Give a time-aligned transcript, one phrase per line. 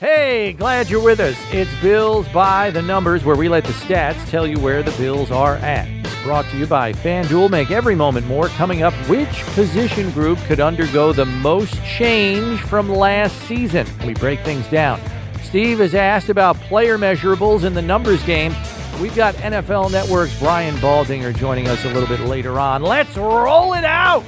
[0.00, 1.36] Hey, glad you're with us.
[1.52, 5.30] It's Bills by the Numbers, where we let the stats tell you where the Bills
[5.30, 5.90] are at.
[6.22, 7.50] Brought to you by FanDuel.
[7.50, 8.48] Make every moment more.
[8.48, 13.86] Coming up, which position group could undergo the most change from last season?
[14.06, 15.02] We break things down.
[15.42, 18.54] Steve has asked about player measurables in the numbers game.
[19.02, 22.82] We've got NFL Network's Brian Baldinger joining us a little bit later on.
[22.82, 24.24] Let's roll it out!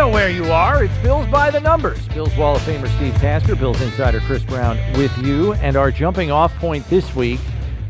[0.00, 0.82] Know where you are.
[0.82, 2.08] It's Bills by the Numbers.
[2.08, 5.52] Bills Wall of Famer Steve Tasker, Bills insider Chris Brown with you.
[5.54, 7.38] And our jumping off point this week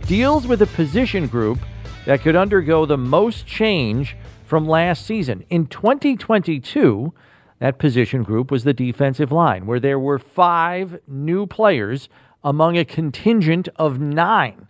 [0.08, 1.60] deals with a position group
[2.06, 5.44] that could undergo the most change from last season.
[5.50, 7.14] In 2022,
[7.60, 12.08] that position group was the defensive line, where there were five new players
[12.42, 14.66] among a contingent of nine.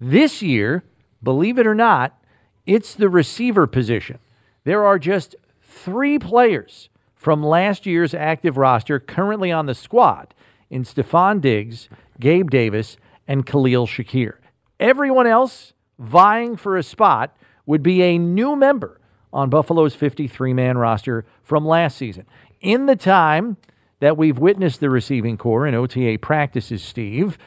[0.00, 0.82] This year,
[1.22, 2.20] believe it or not,
[2.66, 4.18] it's the receiver position.
[4.64, 5.36] There are just
[5.70, 10.34] three players from last year's active roster currently on the squad
[10.68, 12.96] in Stefon Diggs, Gabe Davis,
[13.28, 14.38] and Khalil Shakir.
[14.78, 19.00] Everyone else vying for a spot would be a new member
[19.32, 22.26] on Buffalo's 53 man roster from last season.
[22.60, 23.56] In the time
[24.00, 27.38] that we've witnessed the receiving corps in OTA practices, Steve,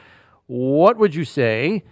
[0.46, 1.82] what would you say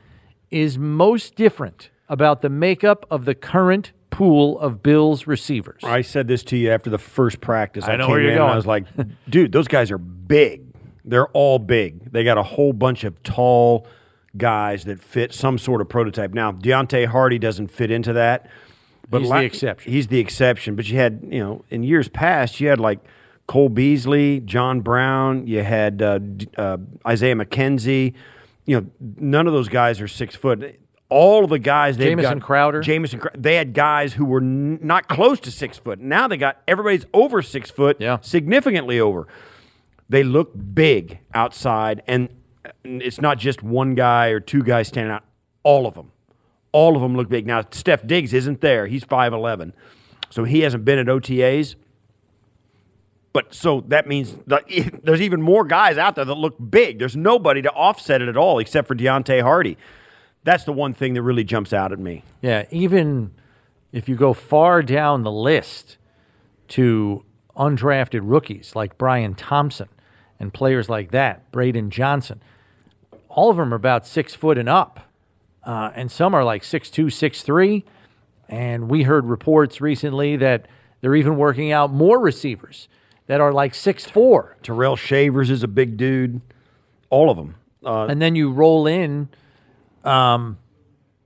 [0.51, 3.93] is most different about the makeup of the current
[4.23, 5.83] pool of Bills receivers.
[5.83, 7.85] I said this to you after the first practice.
[7.89, 8.51] I know came where you're in going.
[8.51, 8.87] And I was like,
[9.29, 10.63] dude, those guys are big.
[11.05, 12.13] They're all big.
[12.13, 13.85] They got a whole bunch of tall
[14.37, 16.33] guys that fit some sort of prototype.
[16.35, 18.49] Now, Deonte Harty doesn't fit into that.
[19.11, 19.93] But He's the exception.
[19.93, 20.77] He's the exception.
[20.77, 23.01] But you had, you know, in years past, you had like
[23.49, 26.21] Cole Beasley, John Brown, you had uh,
[26.57, 28.15] uh, Isaiah McKenzie.
[28.67, 28.87] You know,
[29.19, 30.79] none of those guys are six foot.
[31.13, 32.81] All of the guys they've Jamison got, Crowder.
[32.81, 36.01] Jamison, they had guys who were n- not close to six foot.
[36.01, 38.19] Now they got everybody's over six foot, Yeah.
[38.23, 39.27] significantly over.
[40.09, 42.29] They look big outside, and
[42.85, 45.25] it's not just one guy or two guys standing out.
[45.63, 46.11] All of them,
[46.73, 47.47] all of them look big.
[47.47, 49.73] Now Steph Diggs isn't there; he's five eleven,
[50.31, 51.77] so he hasn't been at OTAs.
[53.33, 54.65] But so that means that
[55.05, 56.99] there's even more guys out there that look big.
[56.99, 59.79] There's nobody to offset it at all except for Deonte Harty.
[60.45, 62.25] That's the one thing that really jumps out at me.
[62.41, 63.33] Yeah, even
[63.93, 65.99] if you go far down the list
[66.69, 67.25] to
[67.57, 69.89] undrafted rookies like Brian Thompson
[70.41, 72.43] and players like that, Braydon Johnson,
[73.29, 75.09] all of them are about six foot and up.
[75.65, 77.85] Uh, and some are like six two, six three.
[78.49, 80.67] And we heard reports recently that
[81.01, 82.89] they're even working out more receivers
[83.27, 84.57] that are like six four.
[84.63, 86.41] Tyrell Shavers is a big dude.
[87.11, 87.57] All of them.
[87.85, 89.29] Uh, and then you roll in
[90.05, 90.59] um,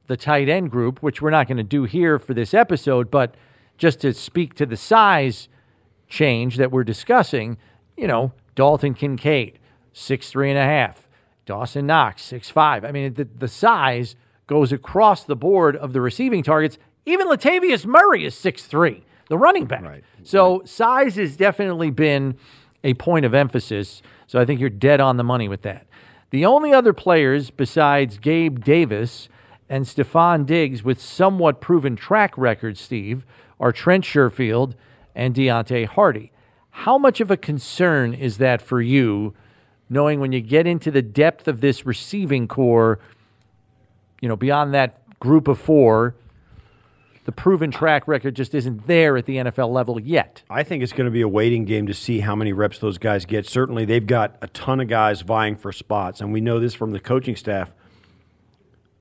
[0.07, 3.35] the tight end group, which we're not going to do here for this episode, but
[3.79, 5.49] just to speak to the size
[6.09, 7.59] change that we're discussing,
[7.97, 9.59] you know, Dalton Kincaid,
[9.93, 11.09] six three and a half,
[11.45, 12.85] Dawson Knox, six five.
[12.85, 14.17] I mean, the, the size
[14.47, 16.79] goes across the board of the receiving targets.
[17.05, 19.83] Even Latavius Murray is six three, the running back.
[19.83, 20.05] Right.
[20.23, 22.37] So size has definitely been
[22.85, 24.03] a point of emphasis.
[24.27, 25.87] So I think you're dead on the money with that.
[26.31, 29.29] The only other players besides Gabe Davis
[29.69, 33.25] and Stefon Diggs with somewhat proven track records, Steve,
[33.61, 34.75] are Trent Sherfield
[35.15, 36.33] and Deonte Harty.
[36.71, 39.35] How much of a concern is that for you,
[39.89, 42.99] knowing when you get into the depth of this receiving corps,
[44.21, 46.15] you know, beyond that group of four,
[47.27, 50.43] the proven track record just isn't there at the NFL level yet.
[50.49, 52.99] I think it's going to be a waiting game to see how many reps those
[52.99, 53.47] guys get.
[53.47, 56.93] Certainly, they've got a ton of guys vying for spots, and we know this from
[56.93, 57.73] the coaching staff.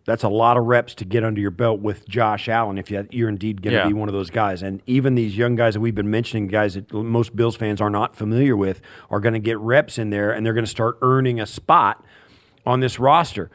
[0.05, 3.07] That's a lot of reps to get under your belt with Josh Allen if you-
[3.09, 3.87] you're indeed going to Yeah.
[3.87, 4.61] be one of those guys.
[4.61, 7.89] And even these young guys that we've been mentioning, guys that most Bills fans are
[7.89, 10.97] not familiar with, are going to get reps in there, and they're going to start
[11.01, 12.03] earning a spot
[12.67, 13.49] on this roster.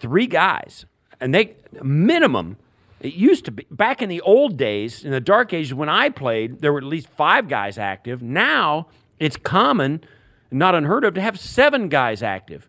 [0.00, 0.86] Three guys,
[1.20, 2.56] and they minimum.
[3.04, 6.08] It used to be back in the old days, in the dark ages when I
[6.08, 8.22] played, there were at least five guys active.
[8.22, 10.02] Now it's common,
[10.50, 12.66] not unheard of, to have seven guys active.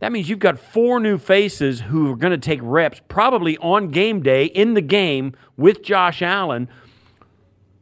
[0.00, 3.90] That means you've got four new faces who are going to take reps, probably on
[3.90, 6.68] game day in the game with Josh Allen,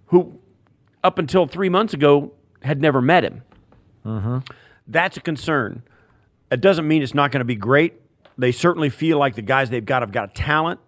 [0.08, 0.38] who
[1.02, 3.40] up until three months ago had never met him.
[4.04, 4.38] Mm-hmm.
[4.86, 5.82] That's a concern.
[6.50, 7.94] It doesn't mean it's not going to be great.
[8.36, 10.80] They certainly feel like the guys they've got have got talent.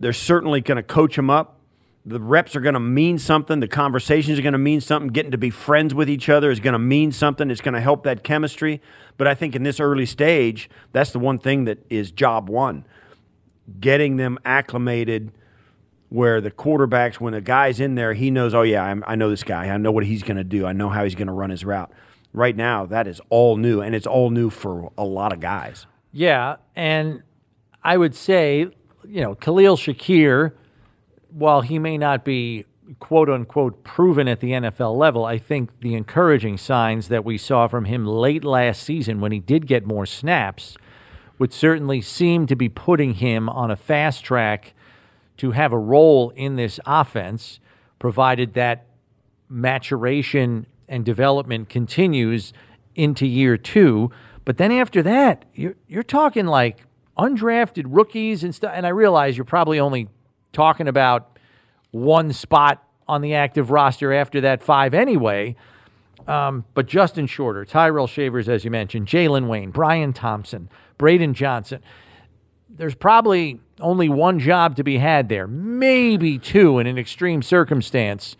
[0.00, 1.60] They're certainly going to coach them up.
[2.04, 3.58] The reps are going to mean something.
[3.58, 5.08] The conversations are going to mean something.
[5.08, 7.50] Getting to be friends with each other is going to mean something.
[7.50, 8.80] It's going to help that chemistry.
[9.16, 12.84] But I think in this early stage, that's the one thing that is job one.
[13.80, 15.32] getting them acclimated
[16.08, 19.28] where the quarterbacks, when a guy's in there, he knows, oh, yeah, I'm, I know
[19.28, 19.68] this guy.
[19.68, 20.64] I know what he's going to do.
[20.66, 21.90] I know how he's going to run his route.
[22.32, 25.86] Right now, that is all new, and it's all new for a lot of guys.
[26.12, 27.22] Yeah, and
[27.82, 28.68] I would say,
[29.08, 30.52] you know, Khalil Shakir,
[31.30, 32.64] while he may not be
[33.00, 37.66] quote unquote proven at the NFL level, I think the encouraging signs that we saw
[37.66, 40.76] from him late last season when he did get more snaps
[41.38, 44.74] would certainly seem to be putting him on a fast track
[45.36, 47.60] to have a role in this offense,
[47.98, 48.86] provided that
[49.48, 52.52] maturation and development continues
[52.94, 54.10] into year two.
[54.44, 56.85] But then after that, you're, you're talking like
[57.18, 58.72] undrafted rookies and stuff.
[58.74, 60.08] And I realize you're probably only
[60.52, 61.38] talking about
[61.90, 65.56] one spot on the active roster after that five anyway.
[66.26, 70.68] Um, but Justin Shorter, Tyrell Shavers, as you mentioned, Jalen Wayne, Brian Thompson,
[70.98, 71.82] Braydon Johnson.
[72.68, 78.36] There's probably only one job to be had there, maybe two in an extreme circumstance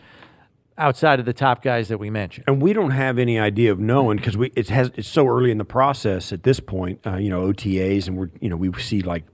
[0.78, 2.44] outside of the top guys that we mentioned.
[2.46, 5.50] And we don't have any idea of knowing because we it has it's so early
[5.50, 7.00] in the process at this point.
[7.06, 9.24] Uh, you know OTAs and we're you know we see like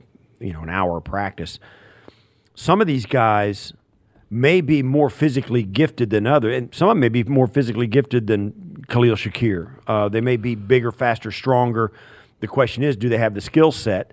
[0.40, 1.58] you know an hour of practice.
[2.54, 3.72] Some of these guys
[4.30, 7.86] may be more physically gifted than other, and some of them may be more physically
[7.86, 9.78] gifted than Khalil Shakir.
[9.86, 11.92] Uh, they may be bigger, faster, stronger.
[12.40, 14.12] The question is, do they have the skill set?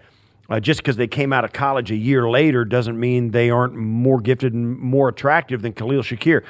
[0.50, 3.76] Uh, just because they came out of college a year later doesn't mean they aren't
[3.76, 6.44] more gifted and more attractive than Khalil Shakir.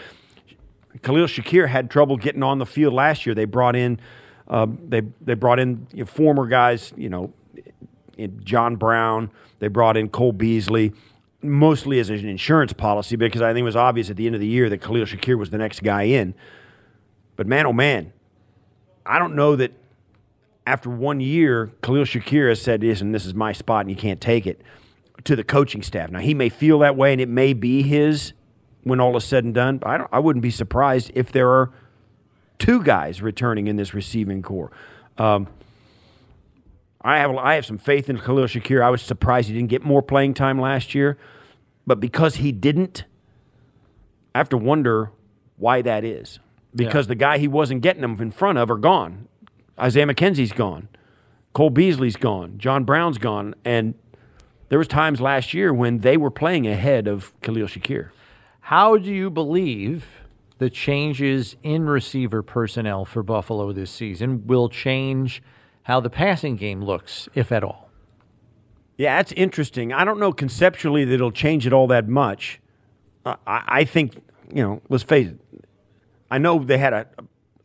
[1.02, 3.34] Khalil Shakir had trouble getting on the field last year.
[3.34, 4.00] They brought in
[4.50, 7.34] uh, they they brought in you know, former guys, you know,
[8.44, 9.30] John Brown.
[9.60, 10.94] They brought in Cole Beasley,
[11.42, 14.42] mostly as an insurance policy because I think it was obvious at the end of
[14.42, 16.34] the year that Khalil Shakir was the next guy in.
[17.36, 18.12] But man, oh man,
[19.06, 19.74] I don't know that
[20.66, 24.20] after one year, Khalil Shakir has said, "Listen, this is my spot, and you can't
[24.22, 24.62] take it."
[25.26, 26.10] To the coaching staff.
[26.10, 28.32] Now he may feel that way, and it may be his
[28.84, 29.80] when all is said and done.
[29.86, 31.72] I, I wouldn't be surprised if there are
[32.58, 34.72] two guys returning in this receiving corps.
[35.18, 35.48] Um,
[37.02, 38.82] I have I have some faith in Khalil Shakir.
[38.82, 41.18] I was surprised he didn't get more playing time last year,
[41.88, 43.06] but because he didn't,
[44.36, 45.12] I have to wonder
[45.58, 46.40] why that is.
[46.76, 47.10] Because yeah.
[47.10, 49.28] the guy he wasn't getting them in front of are gone.
[49.80, 50.90] Isaiah McKenzie's gone.
[51.54, 52.58] Cole Beasley's gone.
[52.58, 53.56] John Brown's gone.
[53.66, 53.96] And
[54.68, 58.10] there was times last year when they were playing ahead of Khalil Shakir.
[58.70, 60.22] How do you believe
[60.60, 65.42] the changes in receiver personnel for Buffalo this season will change
[65.86, 67.90] how the passing game looks, if at all?
[68.96, 69.92] Yeah, that's interesting.
[69.92, 72.62] I don't know conceptually that it'll change it all that much.
[73.26, 74.22] I, I think,
[74.54, 75.40] you know, let's face it.
[76.30, 77.08] I know they had a,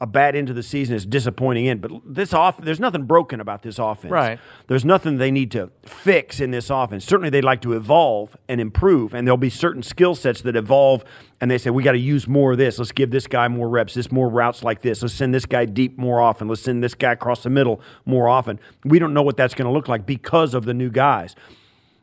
[0.05, 3.41] a bad end to the season is disappointing in, but this off there's nothing broken
[3.41, 4.13] about this offense.
[4.13, 4.39] Right.
[4.67, 7.07] There's nothing they need to fix in this offense.
[7.07, 11.05] Certainly they'd like to evolve and improve, and there'll be certain skill sets that evolve
[11.41, 12.79] and they say we got to use more of this.
[12.79, 15.01] Let's give this guy more reps, this more routes like this.
[15.01, 16.49] Let's send this guy deep more often.
[16.49, 18.61] Let's send this guy across the middle more often.
[18.85, 21.35] We don't know what that's going to look like because of the new guys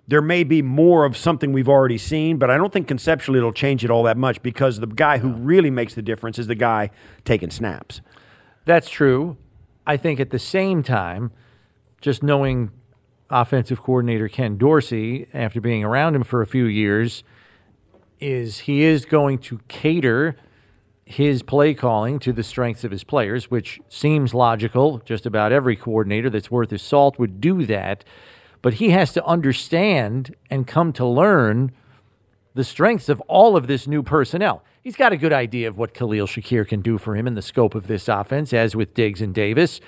[0.08, 3.54] there may be more of something we've already seen, but I don't think conceptually it'll
[3.54, 6.56] change it all that much because the guy who really makes the difference is the
[6.56, 6.90] guy
[7.24, 8.02] taking snaps.
[8.66, 9.38] That's true.
[9.86, 11.32] I think at the same time,
[12.02, 12.72] just knowing
[13.30, 17.24] offensive coordinator Ken Dorsey after being around him for a few years
[18.20, 20.36] is he is going to cater
[21.06, 25.00] his play calling to the strengths of his players, which seems logical.
[25.00, 28.04] Just about every coordinator that's worth his salt would do that
[28.62, 31.72] but he has to understand and come to learn
[32.54, 34.64] the strengths of all of this new personnel.
[34.82, 37.42] He's got a good idea of what Khalil Shakir can do for him in the
[37.42, 39.80] scope of this offense, as with Diggs and Davis.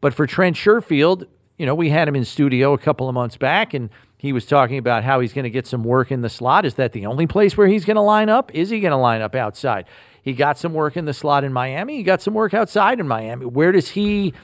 [0.00, 3.36] But for Trent Sherfield, you know, we had him in studio a couple of months
[3.36, 6.28] back, and he was talking about how he's going to get some work in the
[6.28, 6.66] slot.
[6.66, 8.54] Is that the only place where he's going to line up?
[8.54, 9.86] Is he going to line up outside?
[10.22, 11.96] He got some work in the slot in Miami.
[11.96, 13.46] He got some work outside in Miami.
[13.46, 14.34] Where does he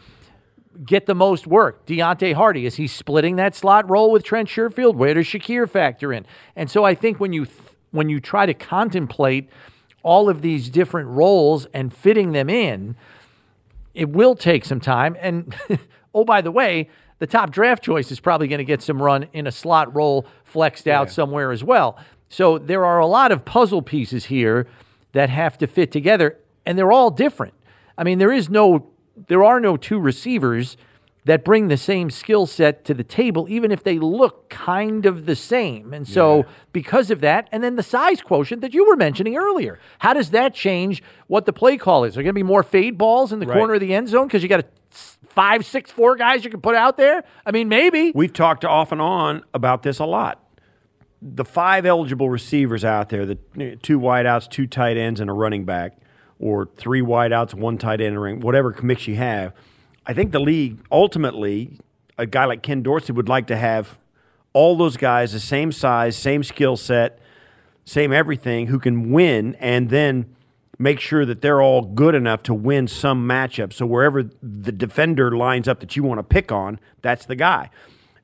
[0.85, 1.87] get the most work?
[1.87, 4.97] Deonte Harty, is he splitting that slot role with Trent Sherfield?
[4.97, 6.27] Where does Shakir factor in?
[6.55, 7.59] And so I think when you th-
[7.93, 9.49] when you try to contemplate
[10.03, 12.95] all of these different roles and fitting them in,
[13.95, 15.17] it will take some time.
[15.21, 15.55] And
[16.15, 19.27] oh, by the way, the top draft choice is probably going to get some run
[19.33, 21.13] in a slot role flexed out yeah.
[21.13, 21.99] somewhere as well.
[22.29, 24.67] So there are a lot of puzzle pieces here
[25.13, 27.55] that have to fit together, and they're all different.
[27.97, 28.91] I mean, there is no
[29.29, 30.77] there are no two receivers
[31.25, 35.27] that bring the same skill set to the table, even if they look kind of
[35.27, 35.93] the same.
[35.93, 36.43] And so, yeah.
[36.73, 40.31] because of that, and then the size quotient that you were mentioning earlier, how does
[40.31, 42.17] that change what the play call is?
[42.17, 43.57] Are going to be more fade balls in the right.
[43.57, 46.61] corner of the end zone because you got a five, six, four guys you can
[46.61, 47.25] put out there?
[47.45, 48.13] I mean, maybe.
[48.15, 50.45] We've talked off and on about this a lot.
[51.23, 53.37] the five eligible receivers out there, the
[53.83, 55.99] two wideouts, two tight ends, and a running back,
[56.39, 59.53] or three wideouts, one tight end, and whatever mix you have,
[60.07, 61.79] I think the league ultimately,
[62.19, 63.99] a guy like Ken Dorsey would like to have
[64.53, 67.19] all those guys the same size, same skill set,
[67.85, 70.35] same everything, who can win, and then
[70.79, 73.73] make sure that they're all good enough to win some matchup.
[73.73, 77.71] So wherever the defender lines up that you want to pick on, that's the guy.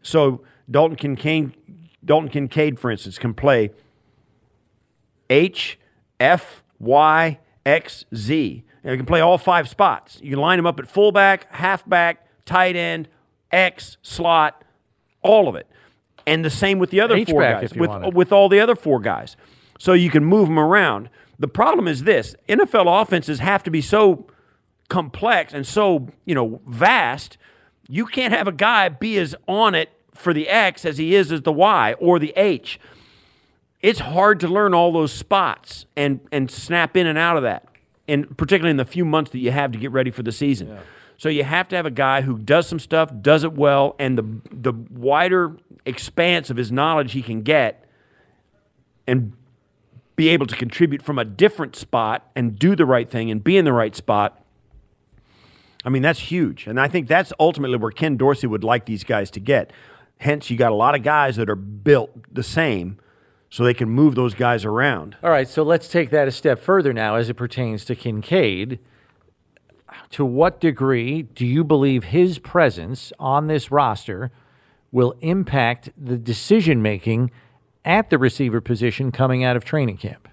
[0.03, 1.53] So Dalton Kincaid,
[2.05, 3.71] Dalton Kincaid, for instance, can play
[5.31, 5.79] H,
[6.21, 8.65] F, Y, X, Z.
[8.83, 10.19] And he can play all five spots.
[10.23, 13.09] You can line them up at fullback, halfback, tight end,
[13.51, 14.65] X, slot,
[15.23, 15.67] all of it.
[16.27, 18.75] And the same with the other H-back four guys, you with, with all the other
[18.75, 19.37] four guys.
[19.79, 21.11] So you can move them around.
[21.39, 24.27] The problem is this NFL offenses have to be so
[24.89, 27.37] complex and so, you know, vast.
[27.89, 31.33] You can't have a guy be as on it for the X as he is
[31.33, 32.79] as the Y or the H.
[33.83, 37.67] It's hard to learn all those spots and and snap in and out of that.
[38.09, 40.79] And particularly in the few months that you have to get ready for the season.
[41.19, 44.19] So you have to have a guy who does some stuff, does it well, and
[44.19, 47.85] the the wider expanse of his knowledge he can get
[49.07, 49.33] and
[50.17, 53.57] be able to contribute from a different spot and do the right thing and be
[53.57, 54.45] in the right spot.
[55.85, 56.67] I mean, that's huge.
[56.67, 59.73] And I think that's ultimately where Ken Dorsey would like these guys to get.
[60.19, 62.99] Hence, you got a lot of guys that are built the same
[63.53, 65.15] so they can move those guys around.
[65.23, 68.79] All right, so let's take that a step further now as it pertains to Kincaid.
[70.13, 74.33] To what degree do you believe his presence on this roster
[74.91, 77.31] will impact the decision making
[77.85, 80.29] at the receiver position coming out of training camp?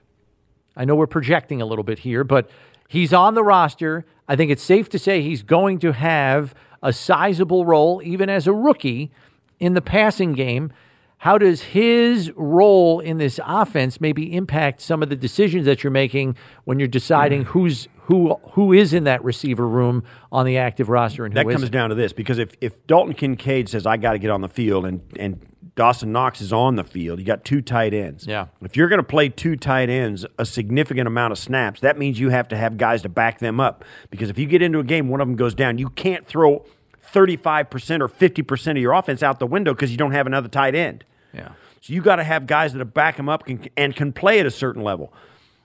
[0.77, 2.49] I know we're projecting a little bit here, but
[2.88, 4.05] he's on the roster.
[4.29, 8.47] I think it's safe to say he's going to have a sizable role, even as
[8.47, 9.11] a rookie,
[9.59, 10.71] in the passing game.
[11.19, 15.91] How does his role in this offense maybe impact some of the decisions that you're
[15.91, 17.47] making when you're deciding mm.
[17.47, 21.43] who's who who is in that receiver room on the active roster and who That
[21.43, 21.73] comes isn't?
[21.73, 24.47] down to this because if, if Dalton Kincaid says, I got to get on the
[24.47, 25.45] field, and, and
[25.75, 28.25] Dawson Knox is on the field, you got two tight ends.
[28.25, 28.47] Yeah.
[28.61, 32.17] If you're going to play two tight ends a significant amount of snaps, that means
[32.17, 33.83] you have to have guys to back them up.
[34.09, 36.65] Because if you get into a game, one of them goes down, you can't throw
[37.13, 40.75] 35% or 50% of your offense out the window because you don't have another tight
[40.75, 41.03] end.
[41.33, 41.53] Yeah.
[41.81, 44.45] So you got to have guys that back them up can, and can play at
[44.45, 45.13] a certain level,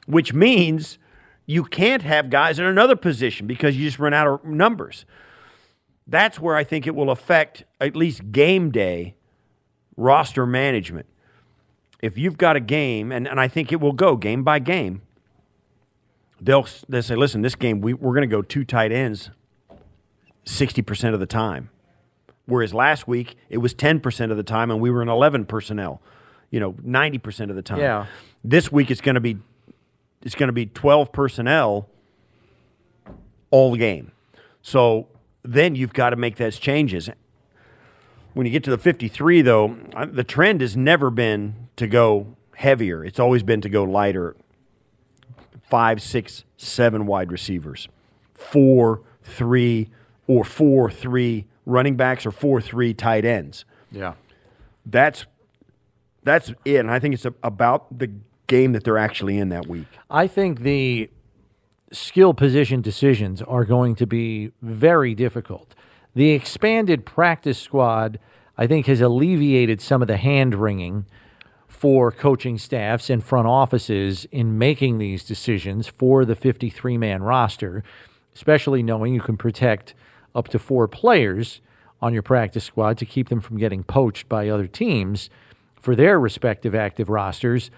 [0.06, 0.98] which means
[1.46, 5.04] you can't have guys in another position because you just run out of numbers.
[6.06, 9.14] That's where I think it will affect at least game day
[9.96, 11.06] roster management.
[12.00, 15.02] If you've got a game, and, and I think it will go game by game,
[16.40, 19.30] they'll, they'll say, listen, this game, we, we're going to go two tight ends
[20.44, 21.70] 60% of the time.
[22.46, 26.02] Whereas last week it was 10% of the time and we were in 11 personnel,
[26.50, 27.80] you know, 90% of the time.
[27.80, 28.06] Yeah.
[28.42, 29.38] This week it's going to be
[30.22, 31.88] it's going to be 12 personnel
[33.50, 34.12] all the game.
[34.62, 35.08] So
[35.42, 37.10] then you've got to make those changes.
[38.32, 39.76] When you get to the 53 though,
[40.10, 43.04] the trend has never been to go heavier.
[43.04, 44.36] It's always been to go lighter.
[45.68, 47.88] Five, six, seven wide receivers.
[48.34, 49.90] Four, three,
[50.26, 53.64] or four, three running backs or four, three tight ends.
[53.90, 54.14] Yeah.
[54.86, 55.26] That's
[56.22, 56.76] that's it.
[56.76, 58.10] And I think it's a, about the
[58.46, 59.86] game that they're actually in that week.
[60.10, 61.10] I think the
[61.92, 65.74] skill position decisions are going to be very difficult.
[66.14, 68.18] The expanded practice squad,
[68.56, 71.06] I think, has alleviated some of the hand wringing
[71.68, 77.82] for coaching staffs and front offices in making these decisions for the 53 man roster,
[78.34, 79.94] especially knowing you can protect
[80.34, 81.60] up to four players
[82.00, 85.30] on your practice squad to keep them from getting poached by other teams
[85.80, 87.70] for their respective active rosters.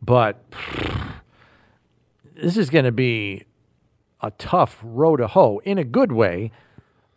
[0.00, 0.44] But
[2.34, 3.44] this is going to be
[4.20, 6.52] a tough row to hoe in a good way.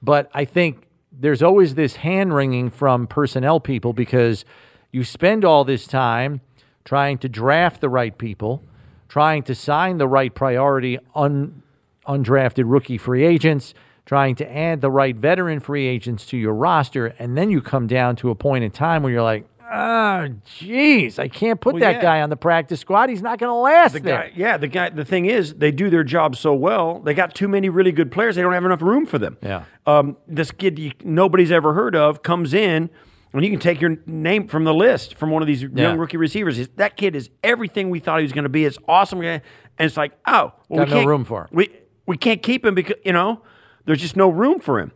[0.01, 4.45] But I think there's always this hand wringing from personnel people because
[4.91, 6.41] you spend all this time
[6.83, 8.63] trying to draft the right people,
[9.07, 11.63] trying to sign the right priority un,
[12.07, 13.73] undrafted rookie free agents,
[14.05, 17.07] trying to add the right veteran free agents to your roster.
[17.19, 20.27] And then you come down to a point in time where you're like, oh,
[20.59, 22.01] jeez, I can't put Well, that yeah.
[22.01, 23.09] guy on the practice squad.
[23.09, 24.17] He's not going to last The there.
[24.29, 24.89] guy, yeah, the guy.
[24.89, 26.99] The thing is, they do their job so well.
[26.99, 28.35] They got too many really good players.
[28.35, 29.37] They don't have enough room for them.
[29.41, 29.63] Yeah.
[29.87, 32.89] Um, this kid you, nobody's ever heard of comes in,
[33.33, 35.69] and you can take your name from the list from one of these Yeah.
[35.89, 36.67] young rookie receivers.
[36.75, 38.65] That kid is everything we thought he was going to be.
[38.65, 39.41] It's awesome, and
[39.79, 41.47] it's like, oh, well, Got we no can't, room for him.
[41.51, 41.69] We
[42.05, 43.41] we can't keep him because you know
[43.85, 44.91] there's just no room for him.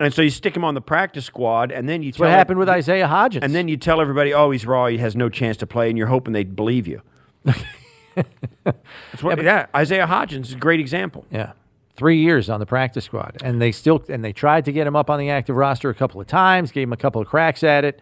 [0.00, 2.58] And so you stick him on the practice squad, and then you That's what happened
[2.58, 3.42] with Isaiah Hodgins.
[3.42, 4.86] And then you tell everybody, "Oh, he's raw.
[4.86, 7.00] He has no chance to play," and you're hoping they believe you.
[7.44, 11.26] That's what, yeah, yeah, Isaiah Hodgins is a great example.
[11.30, 11.52] Yeah,
[11.94, 14.96] three years on the practice squad, and they still and they tried to get him
[14.96, 17.62] up on the active roster a couple of times, gave him a couple of cracks
[17.62, 18.00] at it,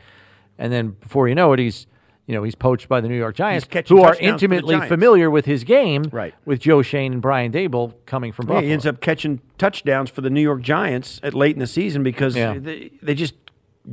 [0.59, 1.87] and then before you know it, he's
[2.33, 5.65] you know he's poached by the New York Giants, who are intimately familiar with his
[5.65, 6.35] game, right?
[6.47, 10.09] With Joe Schoen and Brian Daboll coming from yeah, Buffalo, he ends up catching touchdowns
[10.09, 12.57] for the New York Giants at late in the season because yeah.
[12.57, 13.35] they, they just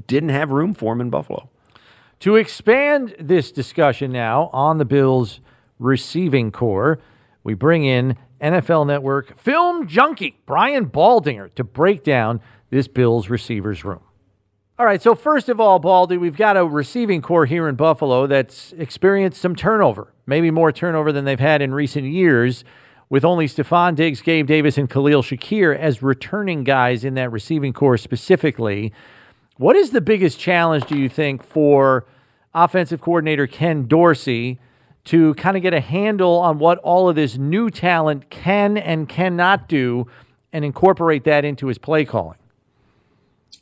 [0.08, 1.50] didn't have room for him in Buffalo.
[2.22, 5.42] To expand this discussion now on the Bills'
[5.80, 6.98] receiving corps,
[7.44, 13.84] we bring in NFL Network film junkie Brian Baldinger to break down this Bills receivers
[13.84, 14.00] room.
[14.80, 18.28] All right, so first of all, Baldy, we've got a receiving corps here in Buffalo
[18.28, 22.64] that's experienced some turnover, maybe more turnover than they've had in recent years,
[23.10, 27.74] with only Stefon Diggs, Gabe Davis, and Khalil Shakir as returning guys in that receiving
[27.74, 28.94] corps specifically.
[29.58, 32.06] What is the biggest challenge, do you think, for
[32.54, 34.62] offensive coordinator Ken Dorsey
[35.04, 39.10] to kind of get a handle on what all of this new talent can and
[39.10, 40.08] cannot do
[40.54, 42.38] and incorporate that into his play calling?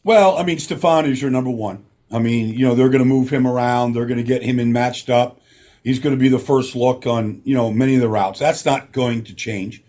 [0.08, 1.86] Well, I mean, Stefon is your number one.
[2.10, 3.92] I mean, you know, they're going to move him around.
[3.92, 5.42] They're going to get him in matched up.
[5.84, 8.40] He's going to be the first look on, you know, many of the routes.
[8.40, 9.84] That's not going to change.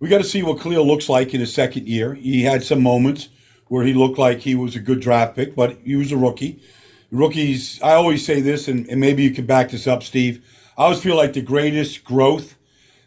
[0.00, 2.14] We got to see what Khalil looks like in his second year.
[2.14, 3.28] He had some moments
[3.66, 6.62] where he looked like he was a good draft pick, but he was a rookie.
[7.10, 10.42] Rookies, I always say this, and, and maybe you can back this up, Steve.
[10.78, 12.56] I always feel like the greatest growth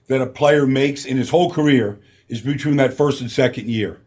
[0.09, 1.99] that a player makes in his whole career
[2.29, 3.99] is between that first and second year.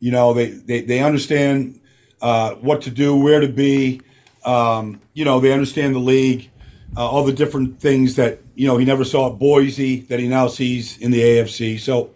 [0.00, 1.78] You know, they, they, they understand
[2.22, 4.00] uh, what to do, where to be.
[4.44, 6.50] Um, you know, they understand the league,
[6.96, 10.28] uh, all the different things that you know he never saw at Boise that he
[10.28, 11.78] now sees in the AFC.
[11.78, 12.10] So,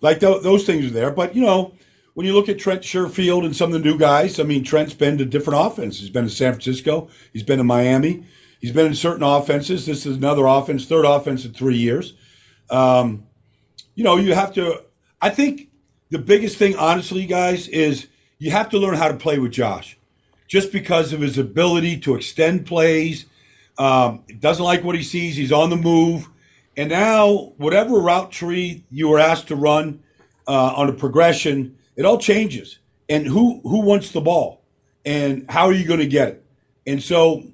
[0.00, 1.10] like th- those things are there.
[1.10, 1.74] But you know,
[2.14, 4.94] when you look at Trent Sherfield and some of the new guys, I mean, Trent's
[4.94, 6.00] been to different offenses.
[6.00, 7.08] He's been to San Francisco.
[7.32, 8.24] He's been to Miami.
[8.60, 9.86] He's been in certain offenses.
[9.86, 12.14] This is another offense, third offense in three years.
[12.68, 13.26] Um,
[13.94, 14.84] you know, you have to.
[15.20, 15.68] I think
[16.10, 18.06] the biggest thing, honestly, guys, is
[18.40, 19.96] you have to learn how to play with Josh,
[20.48, 23.26] just because of his ability to extend plays.
[23.78, 25.36] Um, doesn't like what he sees.
[25.36, 26.28] He's on the move,
[26.76, 30.02] and now whatever route tree you were asked to run
[30.48, 32.78] uh, on a progression, it all changes.
[33.08, 34.62] And who who wants the ball,
[35.04, 36.44] and how are you going to get it?
[36.86, 37.44] And so,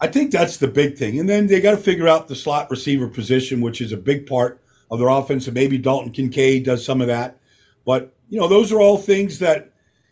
[0.00, 1.20] I think that's the big thing.
[1.20, 4.26] And then they got to figure out the slot receiver position, which is a big
[4.26, 5.46] part of their offense.
[5.46, 7.38] And maybe Dalton Kincaid does some of that.
[7.84, 9.69] But you know, those are all things that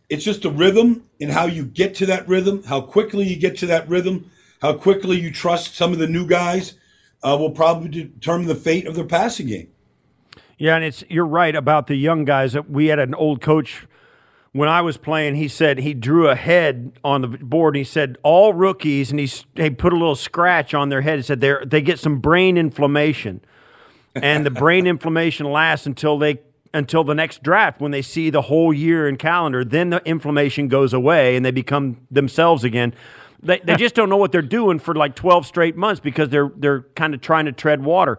[0.09, 3.57] it's just a rhythm and how you get to that rhythm, how quickly you get
[3.59, 4.31] to that rhythm,
[4.63, 6.75] how quickly you trust some of the new guys
[7.23, 9.69] uh, will probably determine the fate of their passing game.
[10.57, 12.57] Yeah, and it's you're right about the young guys.
[12.69, 13.87] We had an old coach
[14.53, 15.37] when I was playing.
[15.37, 17.77] He said he drew a head on the board.
[17.77, 21.19] And he said all rookies, and he, he put a little scratch on their head.
[21.19, 23.41] He said they they get some brain inflammation,
[24.17, 26.41] and the brain inflammation lasts until they
[26.75, 29.65] until the next draft when they see the whole year and calendar.
[29.65, 32.95] Then the inflammation goes away and they become themselves again.
[33.43, 36.51] They, they just don't know what they're doing for like 12 straight months because they're
[36.57, 38.19] they're kind of trying to tread water.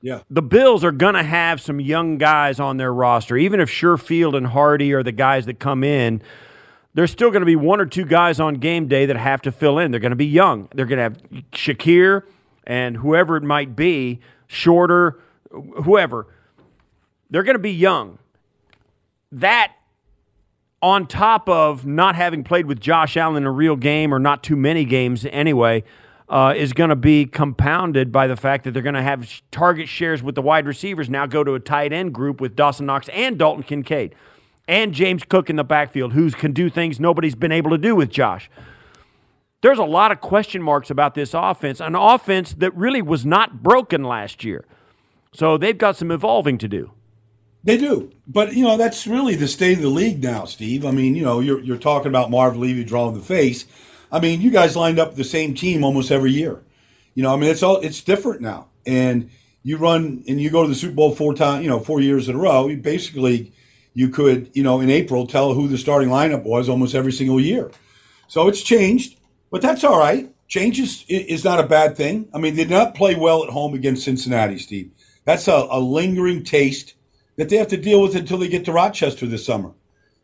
[0.00, 0.22] Yeah.
[0.28, 3.36] The Bills are going to have some young guys on their roster.
[3.36, 6.22] Even if Sherfield and Harty are the guys that come in,
[6.94, 9.52] there's still going to be one or two guys on game day that have to
[9.52, 9.92] fill in.
[9.92, 10.68] They're going to be young.
[10.74, 12.24] They're going to have Shakir
[12.64, 16.26] and whoever it might be, Shorter, whoever
[17.32, 18.18] they're going to be young.
[19.32, 19.72] That,
[20.82, 24.42] on top of not having played with Josh Allen in a real game or not
[24.42, 25.82] too many games anyway,
[26.28, 29.88] uh, is going to be compounded by the fact that they're going to have target
[29.88, 33.08] shares with the wide receivers now go to a tight end group with Dawson Knox
[33.08, 34.14] and Dalton Kincaid
[34.68, 37.96] and James Cook in the backfield, who can do things nobody's been able to do
[37.96, 38.50] with Josh.
[39.62, 43.62] There's a lot of question marks about this offense, an offense that really was not
[43.62, 44.64] broken last year.
[45.32, 46.92] So they've got some evolving to do.
[47.64, 50.84] They do, but you know that's really the state of the league now, Steve.
[50.84, 53.66] I mean, you know, you're you're talking about Marv Levy drawing the face.
[54.10, 56.60] I mean, you guys lined up the same team almost every year.
[57.14, 59.30] You know, I mean, it's all it's different now, and
[59.62, 62.28] you run and you go to the Super Bowl four times, you know, four years
[62.28, 62.66] in a row.
[62.66, 63.52] You basically,
[63.94, 67.40] you could, you know, in April tell who the starting lineup was almost every single
[67.40, 67.70] year.
[68.26, 69.20] So it's changed,
[69.52, 70.34] but that's all right.
[70.48, 72.28] Change is, is not a bad thing.
[72.34, 74.90] I mean, they did not play well at home against Cincinnati, Steve.
[75.24, 76.94] That's a, a lingering taste
[77.36, 79.72] that they have to deal with until they get to Rochester this summer.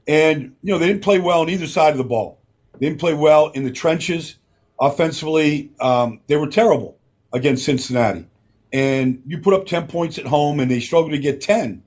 [0.06, 2.40] And, you know, they didn't play well on either side of the ball.
[2.78, 4.36] They didn't play well in the trenches.
[4.80, 6.98] Offensively, um, they were terrible
[7.32, 8.26] against Cincinnati.
[8.72, 11.82] And you put up 10 points at home and they struggle to get 10.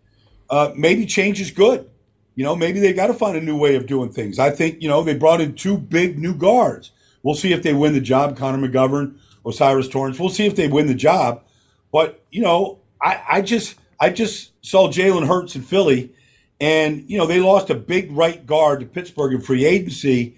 [0.50, 1.90] Uh, maybe change is good.
[2.36, 4.40] you know, maybe they got to find a new way of doing things.
[4.40, 6.92] I think, you know, they brought in two big new guards.
[7.24, 10.20] We'll see if they win the job, Connor McGovern, O'Cyrus Torrence.
[10.20, 11.44] We'll see if they win the job.
[11.92, 16.14] But, you know, I, I just I just saw Jalen Hurts in Philly,
[16.60, 20.36] and, you know, they lost a big right guard to Pittsburgh in free agency.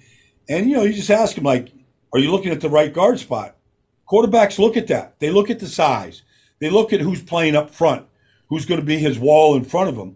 [0.48, 1.72] And, you know, you just ask him, like,
[2.14, 3.58] are you looking at the right guard spot?
[4.10, 5.20] Quarterbacks look at that.
[5.20, 6.22] They look at the size.
[6.60, 8.06] They look at who's playing up front,
[8.48, 10.16] who's going to be his wall in front of him.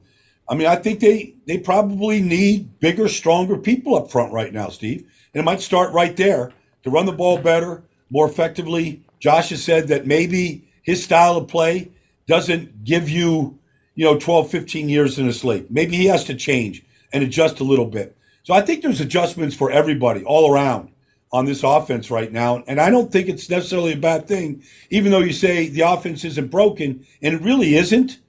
[0.49, 4.69] I mean, I think they they probably need bigger, stronger people up front right now,
[4.69, 5.01] Steve.
[5.33, 9.03] And it might start right there to run the ball better, more effectively.
[9.19, 11.91] Josh has said that maybe his style of play
[12.27, 13.59] doesn't give you,
[13.97, 15.71] you know, 12, 15 years in a sleep.
[15.71, 18.15] Maybe he has to change and adjust a little bit.
[18.43, 20.91] So I think there's adjustments for everybody all around
[21.31, 22.63] on this offense right now.
[22.67, 26.23] And I don't think it's necessarily a bad thing, even though you say the offense
[26.23, 28.19] isn't broken, and it really isn't.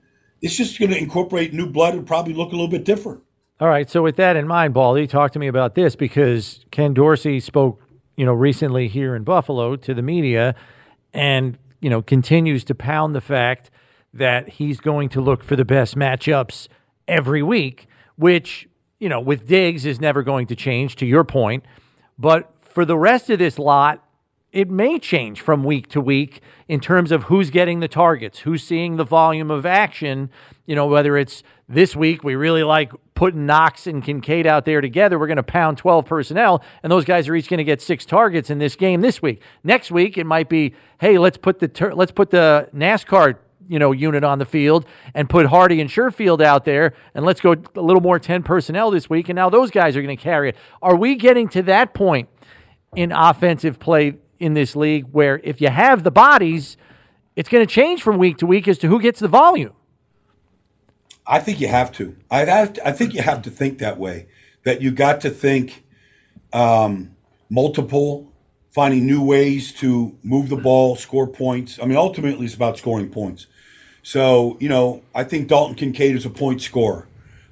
[0.40, 3.22] It's just going to incorporate new blood and probably look a little bit different.
[3.60, 3.90] All right.
[3.90, 7.82] So with that in mind, Baldy, talk to me about this because Ken Dorsey spoke,
[8.16, 10.54] you know, recently here in Buffalo to the media,
[11.12, 13.70] and you know continues to pound the fact
[14.18, 16.68] that he's going to look for the best matchups
[17.06, 20.96] every week, which you know with Diggs is never going to change.
[20.96, 21.64] To your point,
[22.18, 24.04] but for the rest of this lot,
[24.52, 28.62] it may change from week to week in terms of who's getting the targets, who's
[28.62, 30.30] seeing the volume of action.
[30.66, 34.80] You know, whether it's this week, we really like putting Knox and Kincaid out there
[34.80, 35.18] together.
[35.18, 38.06] We're going to pound 12 personnel, and those guys are each going to get six
[38.06, 39.42] targets in this game this week.
[39.64, 43.36] Next week, it might be, hey, let's put the ter- let's put the NASCAR
[43.68, 47.40] you know unit on the field and put Harty and Sherfield out there, and let's
[47.40, 49.28] go a little more 10 personnel this week.
[49.28, 50.56] And now those guys are going to carry it.
[50.82, 52.28] Are we getting to that point
[52.96, 56.76] in offensive play in this league where if you have the bodies,
[57.36, 59.72] it's going to change from week to week as to who gets the volume.
[61.26, 62.16] I think you have to.
[62.30, 64.28] I have to, I think you have to think that way.
[64.64, 65.84] That you got to think
[66.52, 67.14] um,
[67.50, 68.32] multiple,
[68.70, 71.78] finding new ways to move the ball, score points.
[71.80, 73.46] I mean, ultimately, it's about scoring points.
[74.08, 77.06] So you know, I think Dalton Kincaid is a point scorer.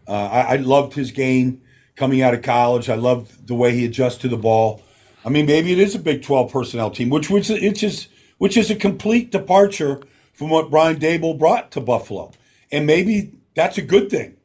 [0.09, 1.61] Uh, I, I loved his game
[1.97, 2.89] coming out of college.
[2.89, 4.81] I loved the way he adjusts to the ball.
[5.23, 8.57] I mean, maybe it is a Big 12 personnel team, which which which is which
[8.57, 10.01] is a complete departure
[10.33, 12.33] from what Brian Daboll brought to Buffalo,
[12.73, 14.39] and maybe that's a good thing.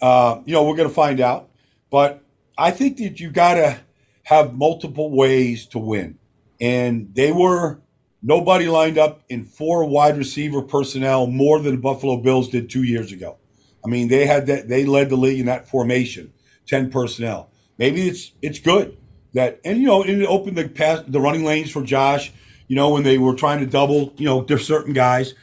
[0.00, 1.48] Uh, you know, we're going to find out,
[1.90, 2.22] but
[2.56, 3.80] I think that you got to
[4.22, 6.16] have multiple ways to win,
[6.60, 7.80] and they were
[8.26, 12.82] nobody lined up in four wide receiver personnel more than the Buffalo Bills did two
[12.82, 13.38] years ago.
[13.84, 16.32] I mean, they had that they led the league in that formation,
[16.66, 17.50] ten personnel.
[17.78, 18.96] Maybe it's it's good
[19.32, 22.32] that and you know it opened the pass the running lanes for Josh.
[22.66, 25.34] You know when they were trying to double, you know there's certain guys,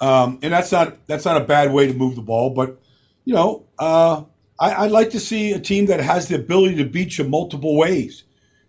[0.00, 2.50] um, and that's not that's not a bad way to move the ball.
[2.50, 2.80] But
[3.26, 4.22] you know uh,
[4.58, 7.76] I, would like to see a team that has the ability to beat you multiple
[7.76, 8.24] ways,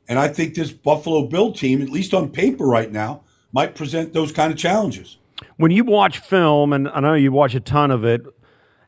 [0.10, 4.14] and I think this Buffalo Bill team, at least on paper right now, might present
[4.14, 5.18] those kind of challenges.
[5.58, 8.26] When you watch film, and I know you watch a ton of it,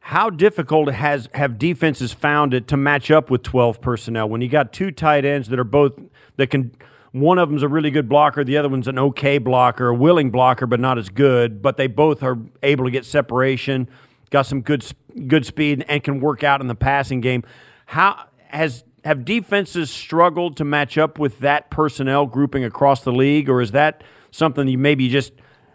[0.08, 4.49] how difficult has have defenses found it to match up with 12 personnel when you
[4.49, 5.97] got two tight ends that are both
[6.36, 6.76] that can
[7.13, 10.30] one of them's a really good blocker the other one's an okay blocker a willing
[10.30, 13.88] blocker but not as good but they both are able to get separation
[14.30, 14.86] got some good
[15.26, 17.41] good speed and can work out in the passing game
[17.86, 23.49] how has have defenses struggled to match up with that personnel grouping across the league
[23.49, 25.32] or is that something you maybe just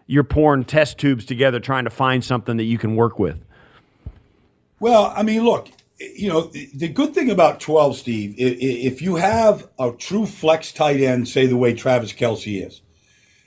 [0.07, 3.45] you're pouring test tubes together trying to find something that you can work with.
[4.81, 5.69] Well, I mean, look,
[5.99, 11.01] you know, the good thing about 12, Steve, if you have a true flex tight
[11.01, 12.83] end, say the way Travis Kelce is,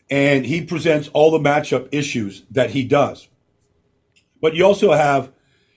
[0.09, 3.27] and he presents all the matchup issues that he does,
[4.41, 5.31] but you also have,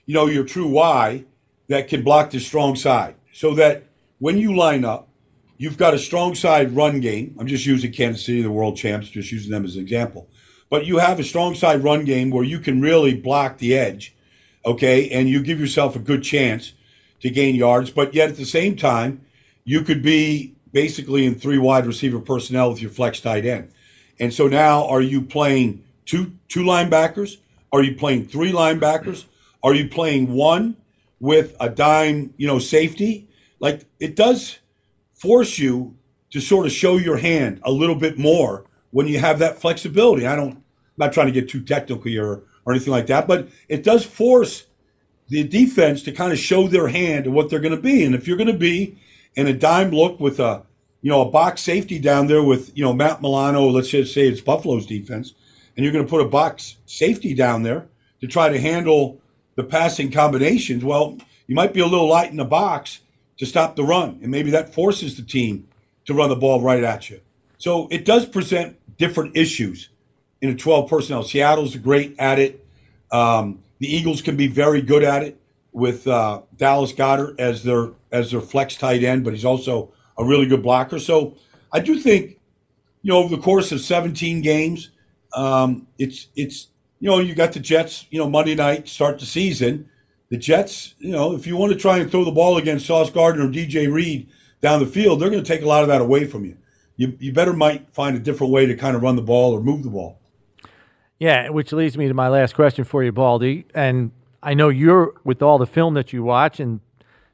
[0.05, 1.25] you know, your true Y
[1.67, 3.85] that can block the strong side so that
[4.19, 5.07] when you line up,
[5.57, 7.35] you've got a strong side run game.
[7.39, 10.27] I'm just using Kansas City, the world champs, just using them as an example.
[10.69, 14.15] But you have a strong side run game where you can really block the edge
[14.65, 16.73] okay, and you give yourself a good chance
[17.21, 19.21] to gain yards, but yet at the same time,
[19.63, 23.71] you could be basically in three wide receiver personnel with your flex tight end.
[24.19, 27.37] And so now are you playing two two linebackers?
[27.71, 29.25] Are you playing three linebackers?
[29.63, 30.77] Are you playing one
[31.19, 33.27] with a dime, you know, safety?
[33.59, 34.59] Like it does
[35.15, 35.95] force you
[36.29, 40.27] to sort of show your hand a little bit more when you have that flexibility.
[40.27, 40.51] I don't
[40.97, 43.27] I'm not trying to get too technical here or anything like that.
[43.27, 44.65] But it does force
[45.27, 48.03] the defense to kind of show their hand and what they're going to be.
[48.03, 48.97] And if you're going to be
[49.35, 50.63] in a dime look with a
[51.01, 54.27] you know a box safety down there with you know Matt Milano, let's just say
[54.27, 55.33] it's Buffalo's defense,
[55.75, 57.87] and you're going to put a box safety down there
[58.21, 59.21] to try to handle
[59.55, 60.83] the passing combinations.
[60.83, 63.01] Well, you might be a little light in the box
[63.37, 65.67] to stop the run, and maybe that forces the team
[66.05, 67.19] to run the ball right at you.
[67.57, 69.89] So it does present different issues
[70.41, 71.23] in a 12 personnel.
[71.23, 72.65] Seattle's great at it.
[73.11, 75.39] Um, the Eagles can be very good at it
[75.71, 80.23] with uh, Dallas Goedert as their as their flex tight end, but he's also a
[80.23, 80.99] really good blocker.
[80.99, 81.35] So
[81.71, 82.39] I do think,
[83.01, 84.91] you know, over the course of 17 games,
[85.33, 86.67] um, it's it's
[86.99, 89.89] you know you got the Jets, you know, Monday night start the season.
[90.35, 93.09] The Jets, you know, if you want to try and throw the ball against Sauce
[93.09, 96.01] Gardner or DJ Reed down the field, they're going to take a lot of that
[96.01, 96.57] away from you.
[96.97, 99.61] You you better might find a different way to kind of run the ball or
[99.61, 100.19] move the ball.
[101.19, 103.65] Yeah, which leads me to my last question for you, Baldy.
[103.73, 104.11] And
[104.43, 106.81] I know you're with all the film that you watch and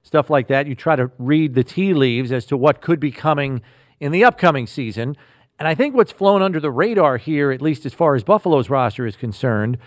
[0.04, 0.68] stuff like that.
[0.68, 3.64] You try to read the tea leaves as to what could be coming
[4.00, 5.18] in the upcoming season.
[5.58, 8.70] And I think what's flown under the radar here, at least as far as Buffalo's
[8.70, 9.80] roster is concerned,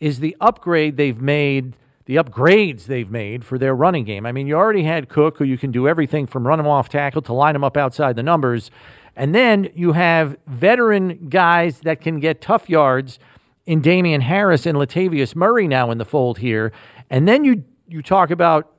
[0.00, 1.74] is the upgrade they've made,
[2.12, 4.26] the upgrades they've made for their running game.
[4.26, 6.90] I mean, you already had Cook, who you can do everything from run him off
[6.90, 8.70] tackle to line him up outside the numbers.
[9.16, 13.18] And then you have veteran guys that can get tough yards
[13.64, 16.70] in Damien Harris and Latavius Murray now in the fold here.
[17.08, 18.70] And then you you talk about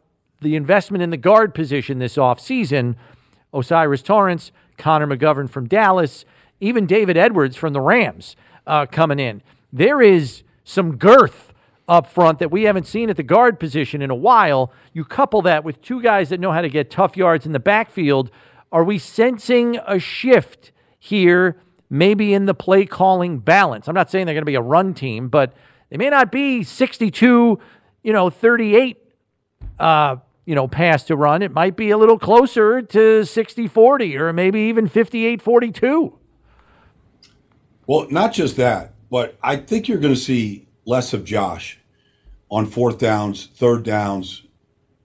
[0.42, 2.96] the investment in the guard position this offseason.
[3.52, 6.24] O'Cyrus Torrence, Connor McGovern from Dallas,
[6.60, 8.36] even David Edwards from the Rams
[8.68, 9.42] uh, coming in.
[9.72, 11.53] There is some girth
[11.88, 14.72] up front that we haven't seen at the guard position in a while.
[14.94, 17.60] You couple that with two guys that know how to get tough yards in the
[17.60, 18.32] backfield.
[18.72, 21.58] Are we sensing a shift here
[21.94, 23.88] maybe in the play calling balance.
[23.88, 25.54] I'm not saying they're going to be a run team, but
[25.90, 27.60] they may not be 62,
[28.02, 28.98] you know, 38,
[29.80, 30.16] uh,
[30.46, 31.44] you know, pass to run.
[31.44, 36.18] It might be a little closer to 60 40 or maybe even 58 42.
[37.86, 41.80] Well, not just that, but I think you're going to see less of Josh
[42.50, 44.44] on fourth downs, third downs,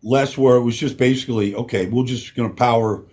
[0.03, 3.05] less where it was just basically, okay, we're just going to power,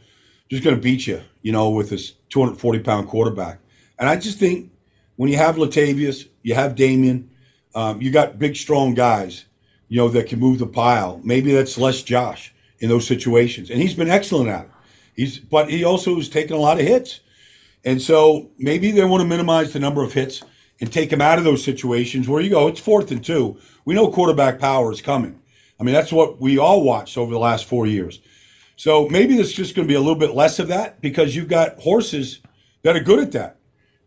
[0.50, 3.60] just going to beat you, you know, with this 240 pound quarterback.
[3.98, 4.72] And I just think
[5.16, 7.30] when you have Latavius, you have Damien,
[7.74, 9.46] um, you got big, strong guys,
[9.88, 11.22] you know, that can move the pile.
[11.24, 13.70] Maybe that's less Josh in those situations.
[13.70, 14.72] And he's been excellent at it.
[15.16, 17.22] He's, but he also has taken a lot of hits.
[17.86, 20.44] And so maybe they want to minimize the number of hits
[20.80, 23.58] and take him out of those situations where you go, it's fourth and two.
[23.86, 25.42] We know quarterback power is coming.
[25.80, 28.20] I mean, that's what we all watched over the last four years.
[28.76, 31.48] So maybe there's just going to be a little bit less of that because you've
[31.48, 32.42] got horses
[32.84, 33.58] that are good at that.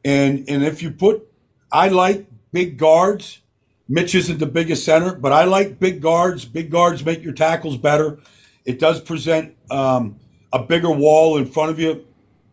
[0.04, 1.26] And and if you put,
[1.72, 3.40] I like big guards.
[3.88, 6.44] Mitch isn't the biggest center, but I like big guards.
[6.44, 8.18] Big guards make your tackles better.
[8.64, 10.20] It does present um,
[10.52, 12.06] a bigger wall in front of you,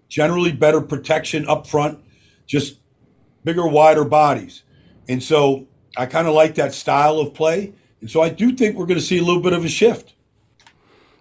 [0.08, 2.00] generally better protection up front,
[2.48, 2.78] just
[3.46, 4.64] bigger, wider bodies.
[5.08, 7.74] And so I kind of like that style of play.
[8.02, 10.14] And so I do think we're going to see a little bit of a shift.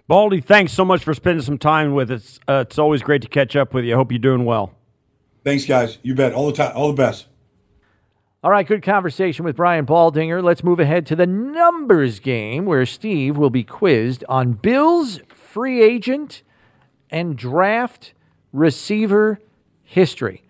[0.08, 2.40] Baldy, thanks so much for spending some time with us.
[2.48, 3.94] Uh, it's always great to catch up with you.
[3.94, 4.74] I hope you're doing well.
[5.44, 5.98] Thanks, guys.
[6.02, 6.32] You bet.
[6.32, 6.72] All the time.
[6.74, 7.26] All the best.
[8.42, 10.42] All right, good conversation with Brian Baldinger.
[10.42, 15.82] Let's move ahead to the numbers game where Steve will be quizzed on Bills free
[15.82, 16.42] agent
[17.08, 18.12] and draft
[18.52, 19.40] receiver
[19.82, 20.42] history.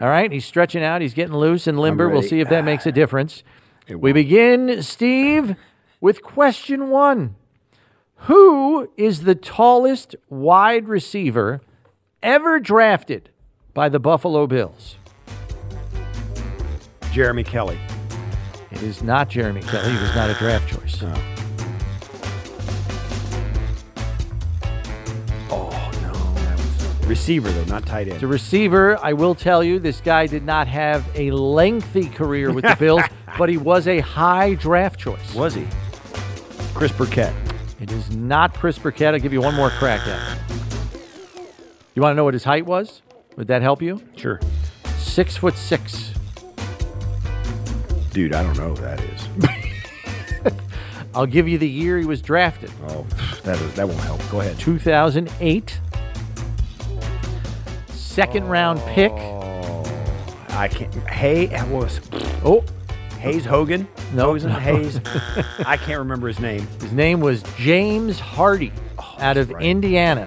[0.00, 2.08] All right, he's stretching out, he's getting loose and limber.
[2.08, 3.42] We'll see if that makes a difference.
[3.88, 5.56] We begin, Steve,
[6.00, 7.36] with question one
[8.22, 11.60] Who is the tallest wide receiver
[12.22, 13.30] ever drafted
[13.74, 14.96] by the Buffalo Bills?
[17.12, 17.78] Jeremy Kelly.
[18.70, 19.90] It is not Jeremy Kelly.
[19.90, 21.00] He was not a draft choice.
[21.00, 21.37] No.
[27.08, 28.20] Receiver though, not tight end.
[28.20, 32.64] The receiver, I will tell you, this guy did not have a lengthy career with
[32.64, 33.02] the Bills,
[33.38, 35.34] but he was a high draft choice.
[35.34, 35.66] Was he?
[36.74, 37.34] Chris Burkett.
[37.80, 39.14] It is not Chris Burkett.
[39.14, 40.42] I'll give you one more crack at it.
[41.94, 43.02] You want to know what his height was?
[43.36, 44.00] Would that help you?
[44.16, 44.40] Sure.
[44.98, 46.12] Six foot six.
[48.12, 50.52] Dude, I don't know who that is.
[51.14, 52.70] I'll give you the year he was drafted.
[52.88, 53.06] Oh,
[53.44, 54.20] that that won't help.
[54.30, 54.58] Go ahead.
[54.58, 55.80] 2008.
[58.18, 59.12] Second round pick.
[59.12, 59.84] Oh,
[60.48, 60.92] I can't.
[60.92, 62.00] That was.
[62.44, 62.64] Oh,
[63.20, 63.86] Hayes Hogan.
[64.12, 64.58] No, Hogan no.
[64.58, 65.00] Hayes.
[65.64, 66.66] I can't remember his name.
[66.80, 68.72] his name was James Hardy
[69.20, 69.64] out of right.
[69.64, 70.26] Indiana.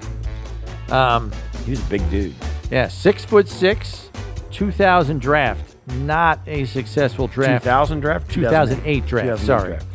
[0.88, 1.32] Um,
[1.66, 2.34] He was a big dude.
[2.70, 4.08] yeah, six foot six,
[4.52, 5.76] 2000 draft.
[5.96, 7.64] Not a successful draft.
[7.64, 8.30] 2000 draft.
[8.30, 9.68] 2008 draft, 2008 sorry.
[9.76, 9.86] draft.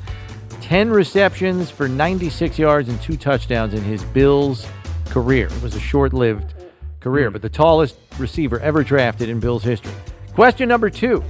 [0.62, 4.68] 10 receptions for 96 yards and two touchdowns in his Bills
[5.06, 5.48] career.
[5.48, 6.54] It was a short lived
[7.00, 7.34] career, hmm.
[7.34, 9.94] but the tallest receiver ever drafted in Bills history.
[10.34, 11.24] Question number two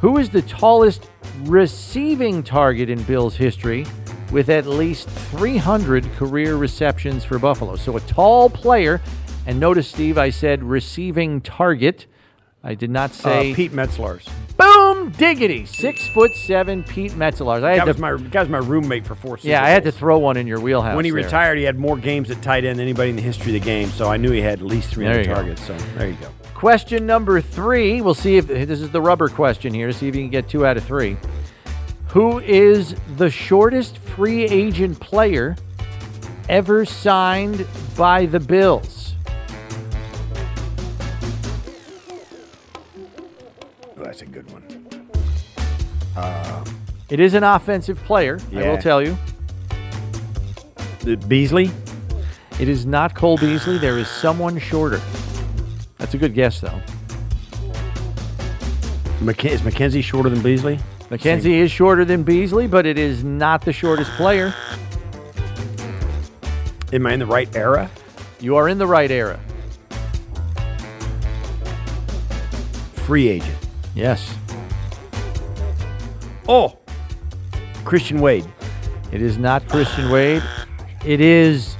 [0.00, 1.10] Who is the tallest
[1.42, 3.86] receiving target in Bills history
[4.30, 7.76] with at least 300 career receptions for Buffalo.
[7.76, 9.00] So a tall player.
[9.46, 12.06] And notice, Steve, I said receiving target.
[12.64, 14.28] I did not say Uh, Pete Metzelaars.
[14.56, 15.64] Boom diggity.
[15.64, 17.62] Six foot seven Pete Metzelaars.
[17.62, 19.38] I had That to, was my that was my roommate for four.
[19.38, 20.96] Super yeah, I had to throw one in your wheelhouse.
[20.96, 21.22] When he there.
[21.22, 23.64] retired, he had more games at tight end than anybody in the history of the
[23.66, 23.88] game.
[23.90, 25.34] So I knew he had at least 300 you go.
[25.34, 25.64] targets.
[25.64, 26.28] So there you go.
[26.54, 28.00] Question number three.
[28.00, 30.48] We'll see if this is the rubber question here to see if you can get
[30.48, 31.16] two out of three.
[32.08, 35.54] Who is the shortest free agent player
[36.48, 37.64] ever signed
[37.96, 39.07] by the Bills?
[44.18, 44.64] That's a good one.
[46.16, 46.64] Um,
[47.08, 49.16] it is an offensive player, I will tell you.
[51.00, 51.70] The Beasley.
[52.58, 53.78] It is not Cole Beasley.
[53.78, 55.00] There is someone shorter.
[55.98, 56.80] That's a good guess, though.
[59.20, 60.80] McK- is McKenzie shorter than Beasley?
[61.10, 64.52] McKenzie is shorter than Beasley, but it is not the shortest player.
[66.92, 67.88] Am I in the right era?
[68.40, 69.38] You are in the right era.
[72.94, 73.67] Free agent.
[73.94, 74.34] Yes.
[76.48, 76.78] Oh,
[77.84, 78.46] Christian Wade.
[79.12, 80.42] It is not Christian Wade.
[81.04, 81.76] It is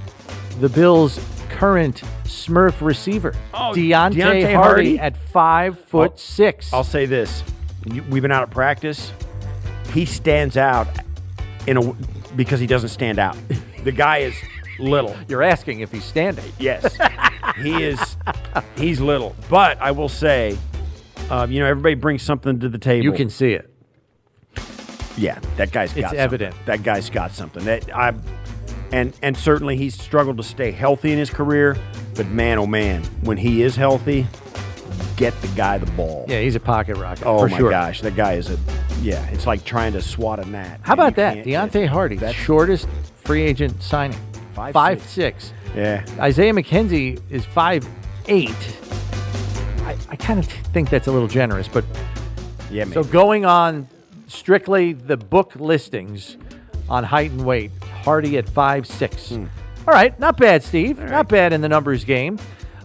[0.61, 4.99] the Bills' current Smurf receiver, Oh, Deonte, Deonte Harty, Harty?
[4.99, 6.73] at five foot I'll- six.
[6.73, 7.43] I'll say this:
[8.11, 9.13] we've been out of practice.
[9.93, 10.87] He stands out
[11.67, 11.93] in a
[12.37, 13.37] because he doesn't stand out.
[13.85, 14.35] The guy is
[14.79, 15.17] little.
[15.29, 16.45] You're asking if he's standing.
[16.59, 16.97] Yes,
[17.63, 18.17] he is.
[18.77, 20.57] He's little, but I will say,
[21.31, 23.05] um, you know, everybody brings something to the table.
[23.05, 23.71] You can see it.
[25.17, 26.19] Yeah, that guy's got It's something.
[26.19, 26.55] evident.
[26.67, 27.65] That guy's got something.
[27.65, 28.15] That I
[28.93, 31.77] and and certainly he's struggled to stay healthy in his career,
[32.15, 34.27] but man oh man, when he is healthy,
[35.17, 36.25] get the guy the ball.
[36.29, 37.27] Yeah, he's a pocket rocket.
[37.27, 37.71] Oh my sure.
[37.71, 38.59] gosh, that guy is a
[39.03, 40.81] yeah, it's like trying to swat a gnat.
[40.83, 41.39] How about that?
[41.45, 44.19] Deonte Harty, That's- shortest free agent signing.
[44.55, 45.47] Five Five six.
[45.47, 45.77] six.
[45.77, 46.05] Yeah.
[46.19, 47.87] Isaiah McKenzie is five
[48.27, 48.55] eight.
[49.89, 51.83] I, I kind of think that's a little generous, but
[52.71, 52.93] Yeah, man.
[52.93, 53.89] So going on
[54.27, 56.37] strictly the book listings
[56.91, 57.71] on height and weight,
[58.03, 59.31] Harty at five six.
[59.31, 59.47] Hmm.
[59.87, 60.99] All right, not bad, Steve.
[60.99, 62.39] Not bad in the numbers game.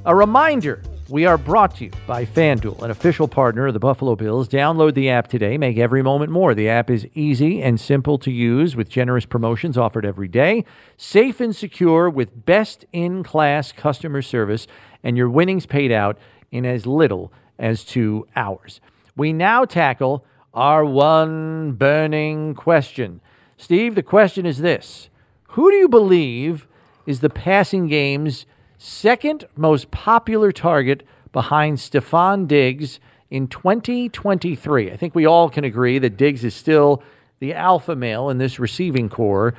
[0.06, 0.82] A reminder.
[1.10, 4.48] We are brought to you by FanDuel, an official partner of the Buffalo Bills.
[4.48, 5.58] Download the app today.
[5.58, 6.56] Make every moment more.
[6.56, 10.64] The app is easy and simple to use with generous promotions offered every day.
[10.96, 14.66] Safe and secure with best in class customer service,
[15.04, 16.18] and your winnings paid out
[16.54, 18.80] in as little as two hours.
[19.18, 23.20] We now tackle our one burning question.
[23.58, 25.10] Steve, the question is this
[25.50, 26.68] Who do you believe
[27.06, 28.46] is the passing game's
[28.78, 33.00] second most popular target behind Stefon Diggs
[33.32, 34.92] in 2023?
[34.92, 37.02] I think we all can agree that Diggs is still
[37.40, 39.56] the alpha male in this receiving corps.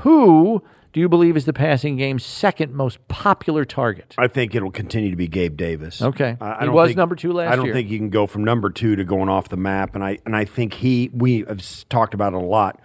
[0.00, 4.14] Who do you believe is the passing game's second most popular target?
[4.18, 6.02] I think it'll continue to be Gabe Davis.
[6.02, 6.36] Okay.
[6.40, 7.52] I, I He was think- number two last year.
[7.52, 7.74] I don't year.
[7.74, 10.36] think you can go from number two to going off the map, and I and
[10.36, 12.80] I think he we have talked about it a lot.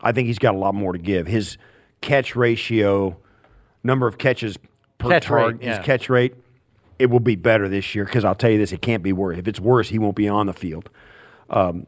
[0.00, 1.26] I think he's got a lot more to give.
[1.26, 1.58] His
[2.00, 3.18] catch ratio,
[3.84, 4.56] number of catches
[4.98, 5.76] per Catch rate, target, yeah.
[5.76, 6.34] his catch rate,
[6.98, 9.36] it will be better this year because I'll tell you this: it can't be worse.
[9.38, 10.88] If it's worse, he won't be on the field.
[11.50, 11.86] Um,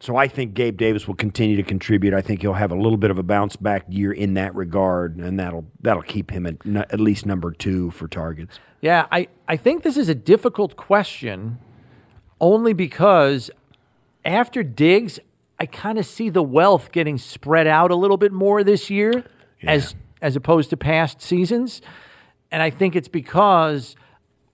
[0.00, 2.14] so I think Gabe Davis will continue to contribute.
[2.14, 5.16] I think he'll have a little bit of a bounce back year in that regard,
[5.16, 8.58] and that'll that'll keep him at n- at least number two for targets.
[8.80, 11.58] Yeah, I, I think this is a difficult question
[12.40, 13.50] only because
[14.24, 15.20] after Diggs,
[15.58, 19.24] I kind of see the wealth getting spread out a little bit more this year
[19.62, 21.82] as as opposed to past seasons.
[22.50, 23.96] And I think it's because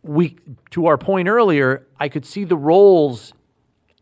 [0.03, 0.37] we
[0.71, 3.33] to our point earlier, I could see the roles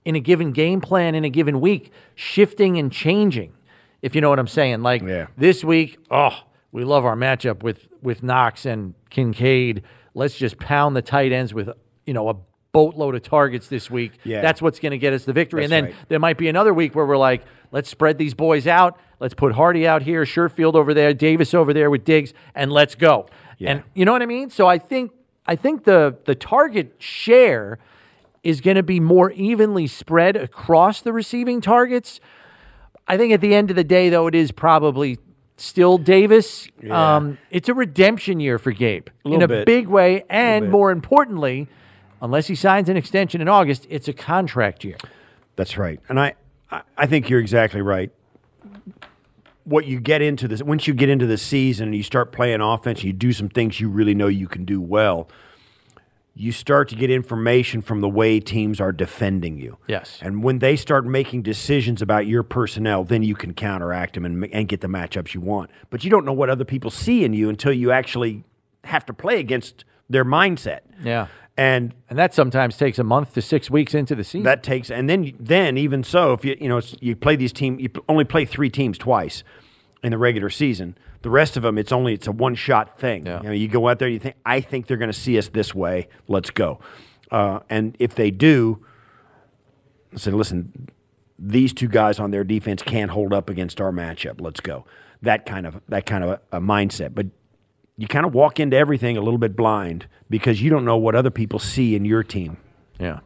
[0.05, 3.53] in a given game plan in a given week shifting and changing.
[4.03, 4.83] If you know what I'm saying.
[4.83, 5.29] Like Yeah.
[5.37, 9.83] this week, oh, we love our matchup with with Knox and Kincaid.
[10.15, 11.71] Let's just pound the tight ends with
[12.07, 12.37] you know a
[12.73, 14.13] boatload of targets this week.
[14.25, 14.43] Yeah.
[14.43, 15.63] That's what's going to get us the victory.
[15.63, 16.09] That's and then right.
[16.09, 18.99] there might be another week where we're like, let's spread these boys out.
[19.21, 22.97] Let's put Harty out here, Sherfield over there, Davis over there with Diggs, and let's
[22.97, 23.27] go.
[23.59, 23.71] Yeah.
[23.71, 24.51] And you know what I mean?
[24.51, 25.13] So I think
[25.47, 27.79] I think the the target share
[28.45, 32.21] is going to be more evenly spread across the receiving targets.
[33.09, 35.19] I think at the end of the day, though, it is probably
[35.57, 36.69] still Davis.
[36.83, 37.17] Yeah.
[37.17, 39.67] Um, it's a redemption year for Gabe in a bit.
[39.67, 41.69] big way, and more importantly,
[42.21, 44.97] unless he signs an extension in August, it's a contract year.
[45.57, 46.35] That's right, and I,
[46.71, 48.11] I, I think you're exactly right.
[49.65, 52.61] What you get into this, once you get into the season and you start playing
[52.61, 55.29] offense, you do some things you really know you can do well.
[56.37, 59.79] You start to get information from the way teams are defending you.
[59.87, 60.19] Yes.
[60.21, 64.45] And when they start making decisions about your personnel, then you can counteract them and,
[64.53, 65.71] and get the matchups you want.
[65.91, 68.43] But you don't know what other people see in you until you actually
[68.83, 70.81] have to play against their mindset.
[71.05, 71.29] Yeah.
[71.57, 74.43] And And that sometimes takes a month to six weeks into the season.
[74.43, 77.53] that takes and then then even so if you you know it's- you play these
[77.53, 79.45] team you only play three teams twice
[80.03, 83.25] in the regular season the rest of them it's only it's a one shot thing.
[83.27, 83.39] Yeah.
[83.39, 85.49] you, know, you go out there you think i think they're going to see us
[85.49, 86.09] this way.
[86.29, 86.79] Let's go.
[87.31, 88.85] Uh, and if they do
[90.13, 90.91] I say listen
[91.39, 94.41] these two guys on their defense can't hold up against our matchup.
[94.41, 94.85] Let's go.
[95.23, 97.15] That kind of that kind of a, a mindset.
[97.15, 97.27] But
[97.97, 101.15] you kind of walk into everything a little bit blind because you don't know what
[101.15, 102.59] other people see in your team.
[102.99, 103.21] Yeah.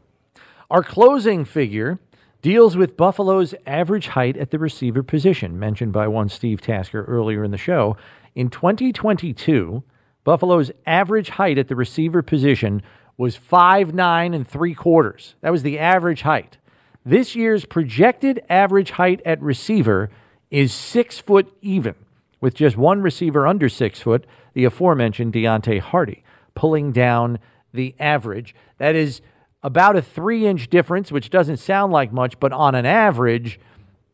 [0.71, 1.99] Our closing figure
[2.43, 7.43] deals with Buffalo's average height at the receiver position, mentioned by one Steve Tasker earlier
[7.43, 7.97] in the show.
[8.35, 9.83] In 2022,
[10.25, 12.83] Buffalo's average height at the receiver position
[13.17, 15.35] was five nine and three quarters.
[15.41, 16.59] That was the average height.
[17.05, 20.11] This year's projected average height at receiver
[20.51, 21.95] is six foot even,
[22.41, 26.23] with just one receiver under six foot, the aforementioned Deonte Harty,
[26.55, 27.39] pulling down
[27.73, 28.55] the average.
[28.79, 29.21] That is
[29.63, 33.59] about a three inch difference, which doesn't sound like much, but on an average,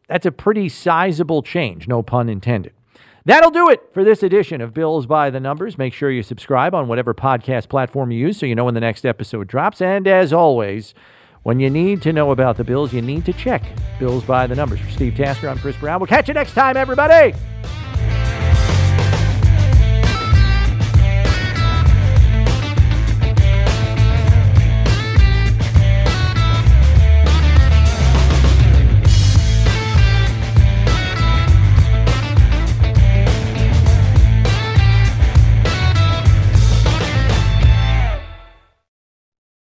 [0.09, 2.73] that's a pretty sizable change, no pun intended.
[3.27, 5.79] That'll do it for this edition of Bills by the Numbers.
[5.79, 8.81] Make sure you subscribe on whatever podcast platform you use so you know when the
[8.81, 9.81] next episode drops.
[9.81, 10.93] And as always,
[11.43, 13.63] when you need to know about the Bills, you need to check
[13.99, 14.81] Bills by the Numbers.
[14.81, 16.01] For Steve Tasker, I'm Chris Brown.
[16.01, 17.35] We'll catch you next time, everybody.